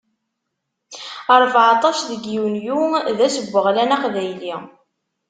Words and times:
Rbeɛṭac 1.41 1.97
deg 2.09 2.23
yunyu, 2.35 2.79
d 3.17 3.19
ass 3.25 3.35
n 3.39 3.45
weɣlan 3.53 3.95
aqbayli. 3.95 4.53